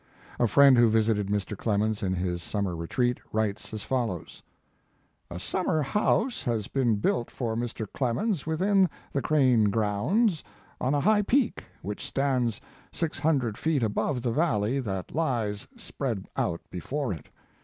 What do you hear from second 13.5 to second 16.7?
feet above the valley that lies spread out